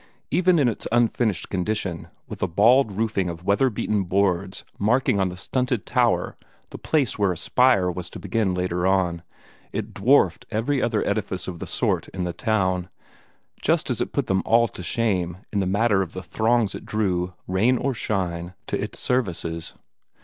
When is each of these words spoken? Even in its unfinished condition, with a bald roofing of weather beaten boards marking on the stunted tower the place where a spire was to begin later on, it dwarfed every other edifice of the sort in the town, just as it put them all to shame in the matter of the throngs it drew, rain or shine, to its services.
Even 0.31 0.57
in 0.57 0.67
its 0.67 0.87
unfinished 0.91 1.49
condition, 1.49 2.07
with 2.27 2.41
a 2.41 2.47
bald 2.47 2.91
roofing 2.91 3.29
of 3.29 3.43
weather 3.43 3.69
beaten 3.69 4.03
boards 4.05 4.65
marking 4.79 5.19
on 5.19 5.29
the 5.29 5.37
stunted 5.37 5.85
tower 5.85 6.35
the 6.71 6.79
place 6.79 7.19
where 7.19 7.31
a 7.31 7.37
spire 7.37 7.91
was 7.91 8.09
to 8.09 8.17
begin 8.19 8.55
later 8.55 8.87
on, 8.87 9.21
it 9.71 9.93
dwarfed 9.93 10.47
every 10.49 10.81
other 10.81 11.05
edifice 11.07 11.47
of 11.47 11.59
the 11.59 11.67
sort 11.67 12.07
in 12.07 12.23
the 12.23 12.33
town, 12.33 12.89
just 13.61 13.91
as 13.91 14.01
it 14.01 14.11
put 14.11 14.25
them 14.25 14.41
all 14.43 14.67
to 14.67 14.81
shame 14.81 15.37
in 15.53 15.59
the 15.59 15.67
matter 15.67 16.01
of 16.01 16.13
the 16.13 16.23
throngs 16.23 16.73
it 16.73 16.83
drew, 16.83 17.35
rain 17.47 17.77
or 17.77 17.93
shine, 17.93 18.55
to 18.65 18.81
its 18.81 18.97
services. 18.97 19.75